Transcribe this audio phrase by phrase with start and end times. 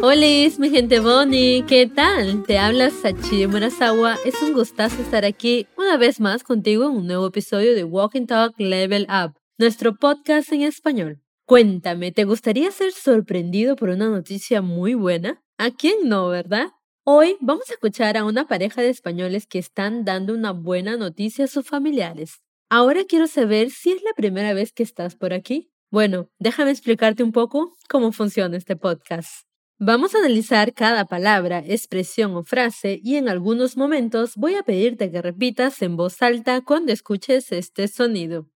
[0.00, 0.26] Hola,
[0.58, 2.42] mi gente Bonnie, ¿qué tal?
[2.42, 4.16] Te habla Sachi Murasawa.
[4.24, 8.26] Es un gustazo estar aquí una vez más contigo en un nuevo episodio de Walking
[8.26, 11.20] Talk Level Up, nuestro podcast en español.
[11.46, 15.42] Cuéntame, ¿te gustaría ser sorprendido por una noticia muy buena?
[15.58, 16.68] ¿A quién no, verdad?
[17.04, 21.44] Hoy vamos a escuchar a una pareja de españoles que están dando una buena noticia
[21.44, 22.40] a sus familiares.
[22.70, 25.70] Ahora quiero saber si es la primera vez que estás por aquí.
[25.90, 29.46] Bueno, déjame explicarte un poco cómo funciona este podcast.
[29.78, 35.10] Vamos a analizar cada palabra, expresión o frase y en algunos momentos voy a pedirte
[35.10, 38.50] que repitas en voz alta cuando escuches este sonido.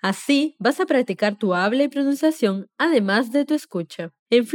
[0.00, 4.14] Así vas a practicar tu habla y pronunciación además de tu escucha.
[4.30, 4.46] En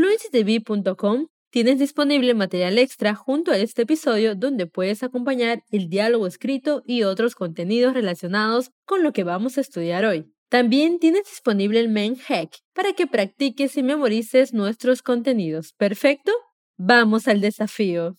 [1.52, 7.04] tienes disponible material extra junto a este episodio donde puedes acompañar el diálogo escrito y
[7.04, 10.34] otros contenidos relacionados con lo que vamos a estudiar hoy.
[10.50, 15.74] También tienes disponible el main hack para que practiques y memorices nuestros contenidos.
[15.78, 16.32] ¿Perfecto?
[16.78, 18.18] Vamos al desafío.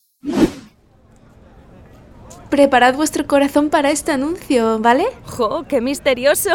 [2.49, 5.07] Preparad vuestro corazón para este anuncio, ¿vale?
[5.25, 6.51] ¡Jo, qué misterioso!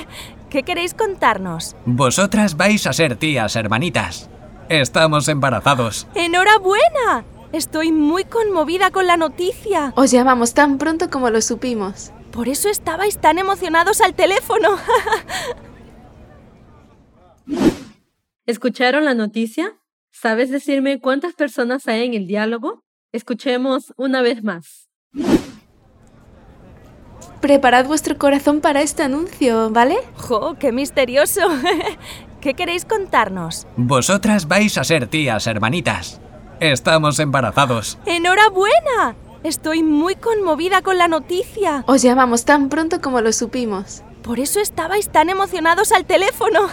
[0.50, 1.76] ¿Qué queréis contarnos?
[1.86, 4.28] Vosotras vais a ser tías, hermanitas.
[4.68, 6.06] Estamos embarazados.
[6.14, 7.24] ¡Enhorabuena!
[7.52, 9.92] Estoy muy conmovida con la noticia.
[9.96, 12.12] Os llamamos tan pronto como lo supimos.
[12.30, 14.70] Por eso estabais tan emocionados al teléfono.
[18.46, 19.78] ¿Escucharon la noticia?
[20.10, 22.84] ¿Sabes decirme cuántas personas hay en el diálogo?
[23.12, 24.88] Escuchemos una vez más.
[27.42, 29.96] Preparad vuestro corazón para este anuncio, ¿vale?
[30.16, 31.40] ¡Jo, qué misterioso!
[32.42, 33.68] ¿Qué queréis contarnos?
[33.76, 36.20] Vosotras vais a ser tías, hermanitas.
[36.58, 38.00] Estamos embarazados.
[38.04, 39.14] ¡Enhorabuena!
[39.44, 41.84] Estoy muy conmovida con la noticia.
[41.86, 44.02] Os llamamos tan pronto como lo supimos.
[44.24, 46.68] Por eso estabais tan emocionados al teléfono.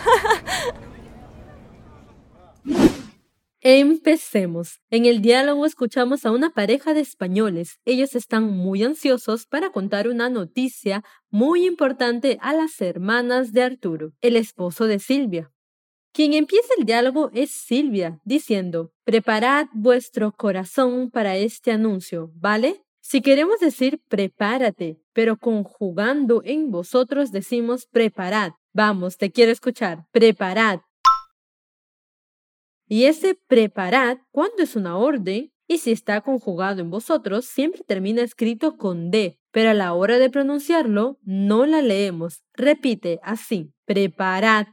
[3.62, 4.80] Empecemos.
[4.90, 7.80] En el diálogo escuchamos a una pareja de españoles.
[7.86, 14.14] Ellos están muy ansiosos para contar una noticia muy importante a las hermanas de Arturo,
[14.22, 15.52] el esposo de Silvia.
[16.12, 22.84] Quien empieza el diálogo es Silvia, diciendo, preparad vuestro corazón para este anuncio, ¿vale?
[23.00, 28.52] Si queremos decir prepárate, pero conjugando en vosotros decimos preparad.
[28.74, 30.06] Vamos, te quiero escuchar.
[30.12, 30.82] Preparad.
[32.88, 38.24] Y ese preparad, cuando es una orden, y si está conjugado en vosotros, siempre termina
[38.24, 42.44] escrito con D, pero a la hora de pronunciarlo no la leemos.
[42.54, 44.66] Repite así, preparad.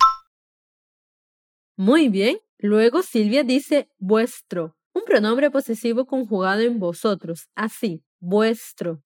[1.77, 2.39] Muy bien.
[2.59, 9.03] Luego Silvia dice vuestro, un pronombre posesivo conjugado en vosotros, así, vuestro.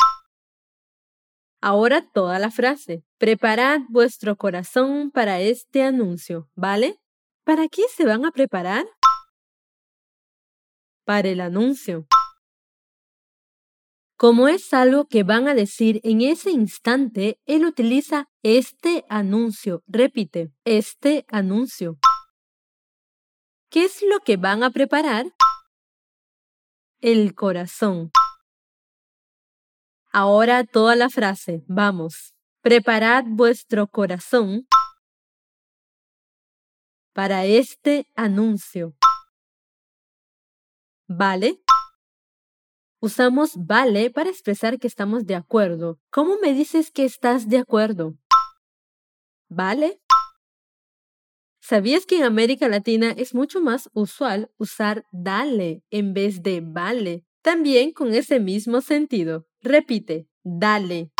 [1.60, 3.04] Ahora toda la frase.
[3.18, 7.00] Preparad vuestro corazón para este anuncio, ¿vale?
[7.44, 8.86] ¿Para qué se van a preparar?
[11.04, 12.06] Para el anuncio.
[14.16, 19.82] Como es algo que van a decir en ese instante, él utiliza este anuncio.
[19.86, 21.98] Repite, este anuncio.
[23.70, 25.26] ¿Qué es lo que van a preparar?
[27.00, 28.10] El corazón.
[30.12, 31.62] Ahora toda la frase.
[31.68, 32.34] Vamos.
[32.62, 34.66] Preparad vuestro corazón
[37.12, 38.96] para este anuncio.
[41.06, 41.62] ¿Vale?
[43.00, 46.00] Usamos vale para expresar que estamos de acuerdo.
[46.10, 48.16] ¿Cómo me dices que estás de acuerdo?
[49.48, 50.00] ¿Vale?
[51.60, 57.26] ¿Sabías que en América Latina es mucho más usual usar dale en vez de vale?
[57.42, 59.46] También con ese mismo sentido.
[59.60, 61.12] Repite, dale.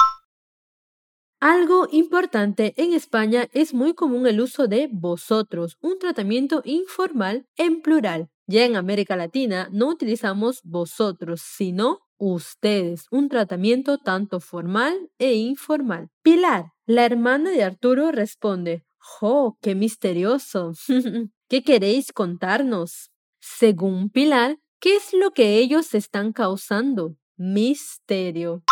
[1.41, 7.81] Algo importante, en España es muy común el uso de vosotros, un tratamiento informal en
[7.81, 8.29] plural.
[8.47, 16.09] Ya en América Latina no utilizamos vosotros, sino ustedes, un tratamiento tanto formal e informal.
[16.23, 18.85] Pilar, la hermana de Arturo, responde,
[19.21, 20.73] ¡Oh, qué misterioso!
[21.49, 23.11] ¿Qué queréis contarnos?
[23.41, 27.17] Según Pilar, ¿qué es lo que ellos están causando?
[27.37, 28.63] Misterio.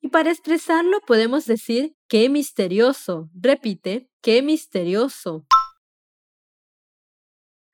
[0.00, 3.30] Y para expresarlo podemos decir qué misterioso.
[3.34, 5.46] Repite, qué misterioso.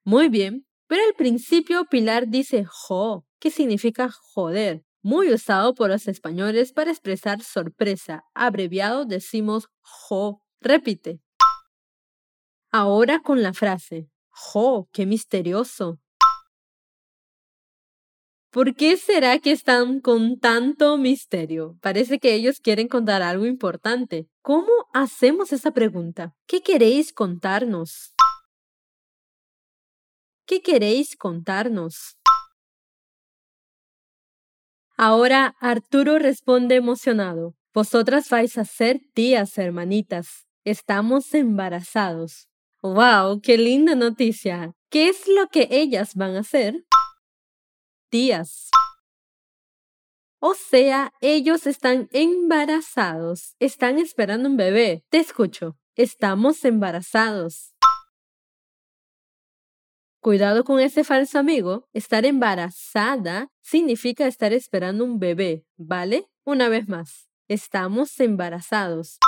[0.04, 6.08] Muy bien, pero al principio Pilar dice jo, que significa joder, muy usado por los
[6.08, 8.24] españoles para expresar sorpresa.
[8.34, 10.43] Abreviado decimos jo.
[10.64, 11.20] Repite.
[12.72, 14.08] Ahora con la frase.
[14.30, 14.88] ¡Jo!
[14.92, 16.00] ¡Qué misterioso!
[18.50, 21.76] ¿Por qué será que están con tanto misterio?
[21.82, 24.26] Parece que ellos quieren contar algo importante.
[24.40, 26.34] ¿Cómo hacemos esa pregunta?
[26.46, 28.14] ¿Qué queréis contarnos?
[30.46, 32.16] ¿Qué queréis contarnos?
[34.96, 37.54] Ahora Arturo responde emocionado.
[37.74, 40.46] Vosotras vais a ser tías, hermanitas.
[40.64, 42.48] Estamos embarazados.
[42.80, 43.42] ¡Wow!
[43.42, 44.72] ¡Qué linda noticia!
[44.88, 46.86] ¿Qué es lo que ellas van a hacer?
[48.08, 48.70] Tías.
[50.40, 53.56] O sea, ellos están embarazados.
[53.58, 55.04] Están esperando un bebé.
[55.10, 55.76] Te escucho.
[55.96, 57.74] Estamos embarazados.
[60.20, 61.90] Cuidado con ese falso amigo.
[61.92, 66.26] Estar embarazada significa estar esperando un bebé, ¿vale?
[66.44, 67.28] Una vez más.
[67.48, 69.18] Estamos embarazados.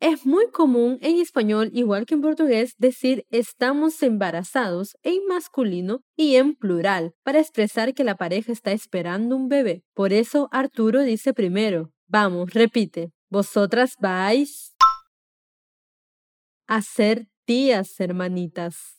[0.00, 6.36] Es muy común en español, igual que en portugués, decir estamos embarazados en masculino y
[6.36, 9.82] en plural para expresar que la pareja está esperando un bebé.
[9.94, 14.76] Por eso Arturo dice primero, vamos, repite, vosotras vais
[16.68, 18.98] a ser tías, hermanitas.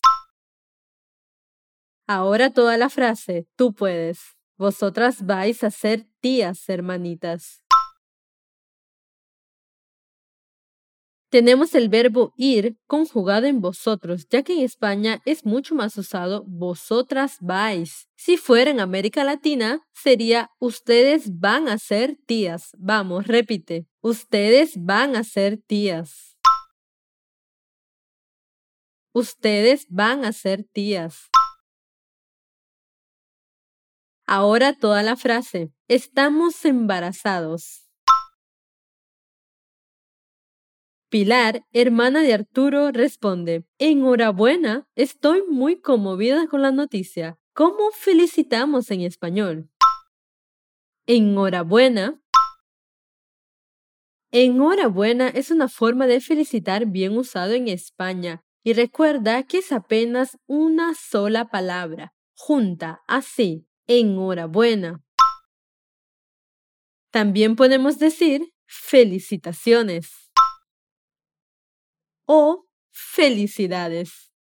[2.07, 4.35] Ahora toda la frase, tú puedes.
[4.57, 7.63] Vosotras vais a ser tías, hermanitas.
[11.29, 16.43] Tenemos el verbo ir conjugado en vosotros, ya que en España es mucho más usado
[16.47, 18.07] vosotras vais.
[18.15, 22.71] Si fuera en América Latina, sería ustedes van a ser tías.
[22.79, 23.85] Vamos, repite.
[24.01, 26.35] Ustedes van a ser tías.
[29.13, 31.29] Ustedes van a ser tías.
[34.25, 35.71] Ahora toda la frase.
[35.87, 37.88] Estamos embarazados.
[41.09, 47.39] Pilar, hermana de Arturo, responde, Enhorabuena, estoy muy conmovida con la noticia.
[47.53, 49.71] ¿Cómo felicitamos en español?
[51.07, 52.21] Enhorabuena.
[54.31, 60.37] Enhorabuena es una forma de felicitar bien usado en España y recuerda que es apenas
[60.45, 65.03] una sola palabra, junta, así, enhorabuena.
[67.09, 70.18] También podemos decir felicitaciones
[72.29, 74.31] o felicidades.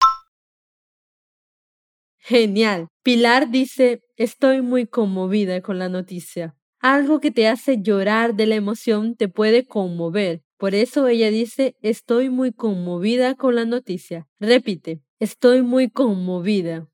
[2.19, 2.87] Genial.
[3.01, 6.55] Pilar dice, estoy muy conmovida con la noticia.
[6.79, 11.77] Algo que te hace llorar de la emoción te puede conmover por eso ella dice,
[11.81, 14.27] estoy muy conmovida con la noticia.
[14.41, 16.89] Repite, estoy muy conmovida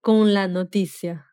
[0.00, 1.30] con la noticia.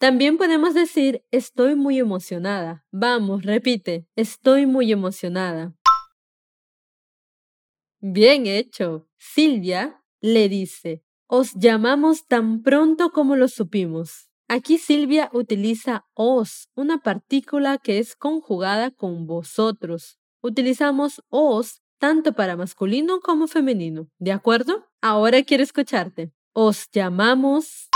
[0.00, 2.86] También podemos decir, estoy muy emocionada.
[2.90, 5.74] Vamos, repite, estoy muy emocionada.
[8.00, 9.06] Bien hecho.
[9.18, 14.30] Silvia le dice, os llamamos tan pronto como lo supimos.
[14.48, 20.18] Aquí Silvia utiliza os, una partícula que es conjugada con vosotros.
[20.40, 24.86] Utilizamos os tanto para masculino como femenino, ¿de acuerdo?
[25.02, 26.32] Ahora quiero escucharte.
[26.54, 27.89] Os llamamos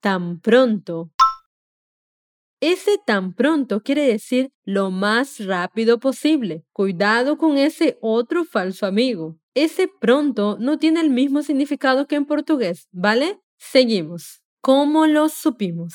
[0.00, 1.10] tan pronto.
[2.60, 6.64] Ese tan pronto quiere decir lo más rápido posible.
[6.72, 9.38] Cuidado con ese otro falso amigo.
[9.54, 13.40] Ese pronto no tiene el mismo significado que en portugués, ¿vale?
[13.56, 14.42] Seguimos.
[14.60, 15.94] ¿Cómo lo supimos?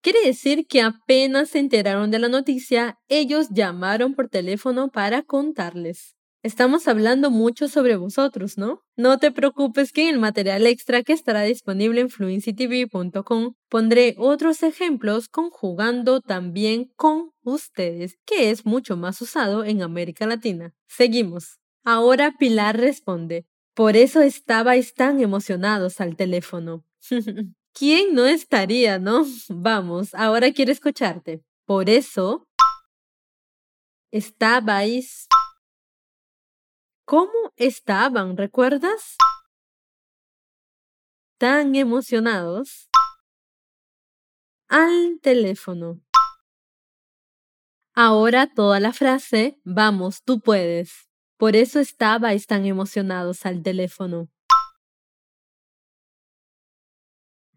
[0.00, 6.15] Quiere decir que apenas se enteraron de la noticia, ellos llamaron por teléfono para contarles.
[6.46, 8.84] Estamos hablando mucho sobre vosotros, ¿no?
[8.96, 14.62] No te preocupes que en el material extra que estará disponible en fluencytv.com pondré otros
[14.62, 20.72] ejemplos conjugando también con ustedes, que es mucho más usado en América Latina.
[20.86, 21.58] Seguimos.
[21.82, 26.84] Ahora Pilar responde, por eso estabais tan emocionados al teléfono.
[27.72, 29.26] ¿Quién no estaría, no?
[29.48, 31.42] Vamos, ahora quiero escucharte.
[31.64, 32.46] Por eso
[34.12, 35.26] estabais...
[37.08, 39.16] ¿Cómo estaban, recuerdas?
[41.38, 42.90] Tan emocionados
[44.66, 46.00] al teléfono.
[47.94, 51.08] Ahora toda la frase, vamos, tú puedes.
[51.36, 54.28] Por eso estabais tan emocionados al teléfono.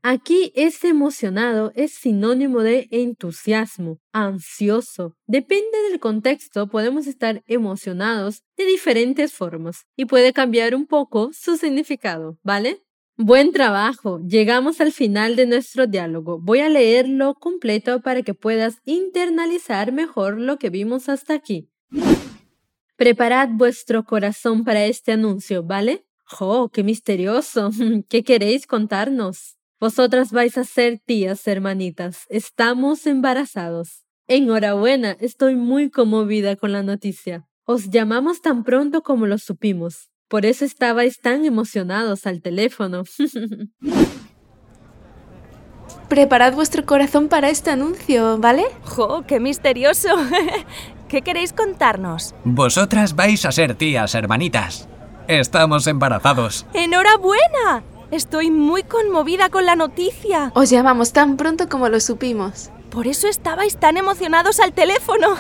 [0.01, 5.15] Aquí ese emocionado es sinónimo de entusiasmo, ansioso.
[5.27, 11.57] Depende del contexto, podemos estar emocionados de diferentes formas y puede cambiar un poco su
[11.57, 12.81] significado, ¿vale?
[13.17, 16.39] Buen trabajo, llegamos al final de nuestro diálogo.
[16.39, 21.69] Voy a leerlo completo para que puedas internalizar mejor lo que vimos hasta aquí.
[22.95, 26.05] Preparad vuestro corazón para este anuncio, ¿vale?
[26.39, 27.71] ¡Oh, qué misterioso!
[28.07, 29.58] ¿Qué queréis contarnos?
[29.81, 32.25] Vosotras vais a ser tías, hermanitas.
[32.27, 34.03] Estamos embarazados.
[34.27, 37.47] Enhorabuena, estoy muy conmovida con la noticia.
[37.63, 40.09] Os llamamos tan pronto como lo supimos.
[40.27, 43.03] Por eso estabais tan emocionados al teléfono.
[46.09, 48.65] Preparad vuestro corazón para este anuncio, ¿vale?
[48.83, 50.09] ¡Jo, qué misterioso!
[51.07, 52.35] ¿Qué queréis contarnos?
[52.43, 54.89] Vosotras vais a ser tías, hermanitas.
[55.29, 56.65] Estamos embarazados.
[56.73, 57.85] ¡Enhorabuena!
[58.11, 60.51] Estoy muy conmovida con la noticia.
[60.55, 62.71] Os llamamos tan pronto como lo supimos.
[62.89, 65.27] Por eso estabais tan emocionados al teléfono.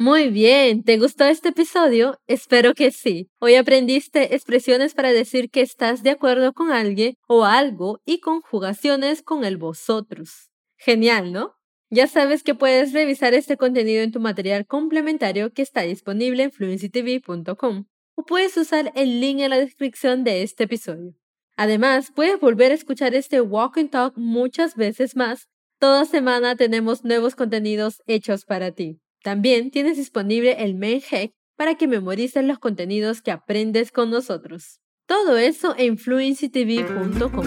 [0.00, 2.20] Muy bien, ¿te gustó este episodio?
[2.26, 3.30] Espero que sí.
[3.40, 9.22] Hoy aprendiste expresiones para decir que estás de acuerdo con alguien o algo y conjugaciones
[9.22, 10.50] con el vosotros.
[10.76, 11.54] Genial, ¿no?
[11.90, 16.52] Ya sabes que puedes revisar este contenido en tu material complementario que está disponible en
[16.52, 17.86] fluencytv.com
[18.18, 21.14] o puedes usar el link en la descripción de este episodio.
[21.56, 25.46] Además, puedes volver a escuchar este Walk and Talk muchas veces más.
[25.78, 28.98] Toda semana tenemos nuevos contenidos hechos para ti.
[29.22, 34.80] También tienes disponible el main hack para que memorices los contenidos que aprendes con nosotros.
[35.06, 37.44] Todo eso en fluencytv.com.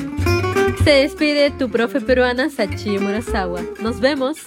[0.85, 3.61] Se despide tu profe peruana Sachi Murasawa.
[3.81, 4.37] Nos vemos.